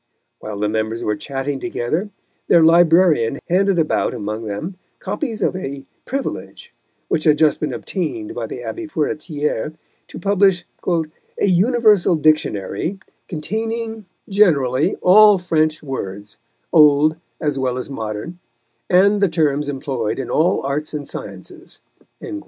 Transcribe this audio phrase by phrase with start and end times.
[0.39, 2.09] While the members were chatting together
[2.47, 6.73] their Librarian handed about among them copies of a "privilege"
[7.07, 9.75] which had just been obtained by the Abbé Furetière
[10.07, 16.37] to publish "a universal Dictionary containing generally all French words,
[16.73, 18.39] old as well as modern,
[18.89, 21.79] and the terms employed in all arts and sciences."